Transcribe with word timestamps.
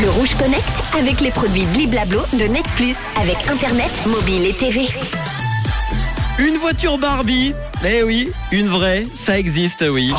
Le 0.00 0.08
Rouge 0.08 0.34
Connect 0.38 0.82
avec 0.98 1.20
les 1.20 1.30
produits 1.30 1.66
Bliblablo 1.66 2.20
de 2.32 2.44
Net 2.44 2.64
Plus 2.76 2.94
avec 3.20 3.36
Internet, 3.50 3.90
mobile 4.06 4.46
et 4.46 4.54
TV. 4.54 4.86
Une 6.38 6.56
voiture 6.56 6.96
Barbie 6.96 7.54
Eh 7.84 8.02
oui, 8.02 8.30
une 8.50 8.68
vraie, 8.68 9.04
ça 9.14 9.38
existe, 9.38 9.84
oui. 9.86 10.10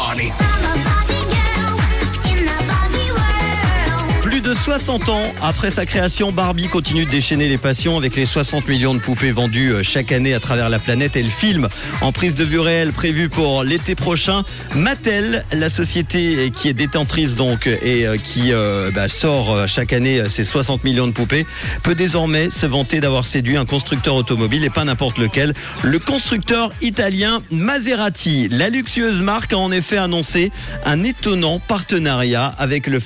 60 4.82 5.10
ans 5.10 5.34
après 5.44 5.70
sa 5.70 5.86
création, 5.86 6.32
Barbie 6.32 6.68
continue 6.68 7.06
de 7.06 7.12
déchaîner 7.12 7.48
les 7.48 7.60
passions 7.60 7.98
avec 7.98 8.16
les 8.16 8.26
60 8.26 8.68
millions 8.68 8.96
de 8.96 9.00
poupées 9.00 9.32
vendues 9.32 9.74
euh, 9.74 9.84
chaque 9.84 10.12
année 10.12 10.34
à 10.34 10.40
travers 10.40 10.70
la 10.70 10.80
planète 10.80 11.16
et 11.16 11.22
le 11.22 11.30
film 11.30 11.70
en 12.02 12.12
prise 12.12 12.34
de 12.34 12.44
vue 12.44 12.60
réelle 12.60 12.92
prévu 12.92 13.30
pour 13.30 13.64
l'été 13.64 13.94
prochain. 13.94 14.44
Mattel, 14.74 15.46
la 15.54 15.70
société 15.70 16.50
qui 16.50 16.68
est 16.68 16.74
détentrice 16.74 17.36
donc 17.36 17.68
et 17.68 18.08
euh, 18.08 18.18
qui 18.18 18.54
euh, 18.54 18.90
bah, 18.90 19.08
sort 19.08 19.68
chaque 19.68 19.94
année 19.94 20.28
ses 20.30 20.44
60 20.44 20.84
millions 20.84 21.06
de 21.06 21.12
poupées, 21.12 21.46
peut 21.84 21.94
désormais 21.94 22.50
se 22.50 22.66
vanter 22.66 23.00
d'avoir 23.02 23.24
séduit 23.24 23.58
un 23.58 23.66
constructeur 23.66 24.16
automobile 24.16 24.64
et 24.64 24.72
pas 24.72 24.84
n'importe 24.84 25.20
lequel, 25.20 25.54
le 25.84 26.00
constructeur 26.00 26.72
italien 26.82 27.44
Maserati. 27.52 28.48
La 28.50 28.70
luxueuse 28.70 29.22
marque 29.22 29.54
a 29.54 29.60
en 29.60 29.72
effet 29.72 29.98
annoncé 29.98 30.52
un 30.86 31.04
étonnant 31.04 31.60
partenariat 31.60 32.48
avec 32.58 32.88
le 32.88 33.00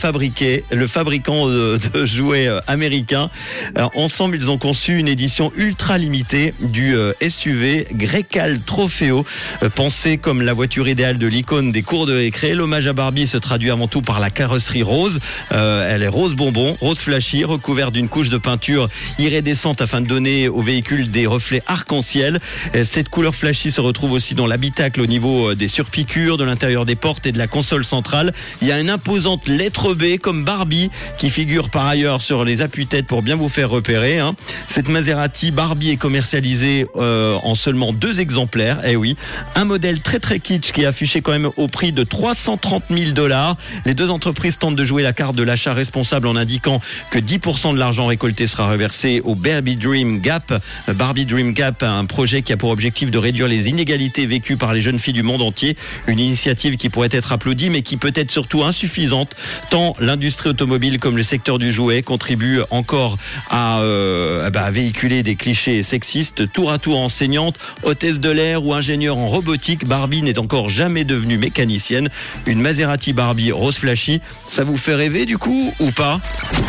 le 0.71 0.87
fabricant 0.87 1.47
de, 1.49 1.64
de 1.77 2.05
jouets 2.05 2.47
euh, 2.47 2.59
américain. 2.67 3.29
Alors, 3.75 3.91
ensemble, 3.95 4.35
ils 4.35 4.49
ont 4.49 4.57
conçu 4.57 4.97
une 4.97 5.07
édition 5.07 5.51
ultra 5.55 5.97
limitée 5.97 6.53
du 6.59 6.95
euh, 6.95 7.13
SUV 7.27 7.87
Grecal 7.93 8.59
Trofeo, 8.61 9.25
euh, 9.63 9.69
pensé 9.69 10.17
comme 10.17 10.41
la 10.41 10.53
voiture 10.53 10.87
idéale 10.87 11.17
de 11.17 11.27
l'icône 11.27 11.71
des 11.71 11.81
cours 11.81 12.05
de 12.05 12.13
récré. 12.13 12.53
L'hommage 12.53 12.87
à 12.87 12.93
Barbie 12.93 13.27
se 13.27 13.37
traduit 13.37 13.71
avant 13.71 13.87
tout 13.87 14.01
par 14.01 14.19
la 14.19 14.29
carrosserie 14.29 14.83
rose. 14.83 15.19
Euh, 15.51 15.93
elle 15.93 16.03
est 16.03 16.07
rose 16.07 16.35
bonbon, 16.35 16.77
rose 16.79 16.99
flashy, 16.99 17.43
recouverte 17.43 17.93
d'une 17.93 18.09
couche 18.09 18.29
de 18.29 18.37
peinture 18.37 18.89
iridescente 19.19 19.81
afin 19.81 20.01
de 20.01 20.07
donner 20.07 20.47
au 20.47 20.61
véhicule 20.61 21.11
des 21.11 21.25
reflets 21.25 21.63
arc-en-ciel. 21.67 22.39
Euh, 22.75 22.83
Cette 22.83 23.09
couleur 23.09 23.35
flashy 23.35 23.71
se 23.71 23.81
retrouve 23.81 24.11
aussi 24.11 24.35
dans 24.35 24.47
l'habitacle 24.47 25.01
au 25.01 25.05
niveau 25.05 25.51
euh, 25.51 25.55
des 25.55 25.67
surpiqûres, 25.67 26.37
de 26.37 26.43
l'intérieur 26.43 26.85
des 26.85 26.95
portes 26.95 27.25
et 27.27 27.31
de 27.31 27.37
la 27.37 27.47
console 27.47 27.85
centrale. 27.85 28.33
Il 28.61 28.67
y 28.67 28.71
a 28.71 28.79
une 28.79 28.89
imposante 28.89 29.47
lettre 29.47 29.93
B 29.93 30.17
comme 30.21 30.43
Barbie 30.43 30.89
qui 31.17 31.29
figure 31.29 31.44
par 31.71 31.85
ailleurs 31.85 32.21
sur 32.21 32.43
les 32.43 32.61
appuis-têtes 32.61 33.05
pour 33.05 33.21
bien 33.21 33.35
vous 33.35 33.49
faire 33.49 33.69
repérer. 33.69 34.19
hein. 34.19 34.35
Cette 34.67 34.89
Maserati 34.89 35.51
Barbie 35.51 35.91
est 35.91 35.97
commercialisée 35.97 36.87
euh, 36.95 37.37
en 37.43 37.55
seulement 37.55 37.93
deux 37.93 38.19
exemplaires. 38.19 38.79
Eh 38.83 38.95
oui, 38.95 39.15
un 39.55 39.65
modèle 39.65 40.01
très 40.01 40.19
très 40.19 40.39
kitsch 40.39 40.71
qui 40.71 40.81
est 40.81 40.85
affiché 40.85 41.21
quand 41.21 41.31
même 41.31 41.49
au 41.57 41.67
prix 41.67 41.91
de 41.91 42.03
330 42.03 42.85
000 42.89 43.11
dollars. 43.11 43.57
Les 43.85 43.93
deux 43.93 44.09
entreprises 44.09 44.57
tentent 44.57 44.75
de 44.75 44.85
jouer 44.85 45.03
la 45.03 45.13
carte 45.13 45.35
de 45.35 45.43
l'achat 45.43 45.73
responsable 45.73 46.27
en 46.27 46.35
indiquant 46.35 46.81
que 47.11 47.19
10% 47.19 47.73
de 47.73 47.79
l'argent 47.79 48.07
récolté 48.07 48.47
sera 48.47 48.69
reversé 48.69 49.21
au 49.23 49.35
Barbie 49.35 49.75
Dream 49.75 50.19
Gap. 50.19 50.53
Barbie 50.87 51.25
Dream 51.25 51.53
Gap, 51.53 51.83
un 51.83 52.05
projet 52.05 52.41
qui 52.41 52.53
a 52.53 52.57
pour 52.57 52.71
objectif 52.71 53.11
de 53.11 53.17
réduire 53.17 53.47
les 53.47 53.69
inégalités 53.69 54.25
vécues 54.25 54.57
par 54.57 54.73
les 54.73 54.81
jeunes 54.81 54.99
filles 54.99 55.13
du 55.13 55.23
monde 55.23 55.43
entier. 55.43 55.77
Une 56.07 56.19
initiative 56.19 56.75
qui 56.75 56.89
pourrait 56.89 57.09
être 57.11 57.31
applaudie 57.31 57.69
mais 57.69 57.83
qui 57.83 57.97
peut 57.97 58.13
être 58.15 58.31
surtout 58.31 58.63
insuffisante 58.63 59.35
tant 59.69 59.93
l'industrie 59.99 60.49
automobile 60.49 60.99
comme 60.99 61.17
le 61.17 61.23
secteur 61.23 61.34
du 61.37 61.71
jouet 61.71 62.01
contribuent 62.01 62.61
encore 62.71 63.17
à, 63.49 63.79
euh, 63.79 64.49
bah, 64.49 64.63
à 64.63 64.71
véhiculer 64.71 65.23
des 65.23 65.35
clichés 65.35 65.83
sexistes. 65.83 66.51
Tour 66.51 66.71
à 66.71 66.77
tour 66.77 66.99
enseignante, 66.99 67.55
hôtesse 67.83 68.19
de 68.19 68.29
l'air 68.29 68.63
ou 68.65 68.73
ingénieure 68.73 69.17
en 69.17 69.27
robotique, 69.27 69.87
Barbie 69.87 70.21
n'est 70.21 70.39
encore 70.39 70.69
jamais 70.69 71.03
devenue 71.03 71.37
mécanicienne. 71.37 72.09
Une 72.45 72.61
Maserati 72.61 73.13
Barbie 73.13 73.51
rose 73.51 73.75
flashy, 73.75 74.21
ça 74.47 74.63
vous 74.63 74.77
fait 74.77 74.95
rêver 74.95 75.25
du 75.25 75.37
coup 75.37 75.73
ou 75.79 75.91
pas? 75.91 76.19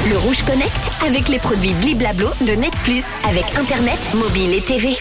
Le 0.08 0.18
Rouge 0.18 0.42
Connect 0.46 0.72
avec 1.06 1.28
les 1.28 1.38
produits 1.38 1.74
Bliblablo 1.74 2.28
de 2.40 2.52
Net 2.52 2.74
Plus 2.82 3.02
avec 3.28 3.44
Internet, 3.56 3.98
mobile 4.14 4.52
et 4.54 4.60
TV. 4.60 4.90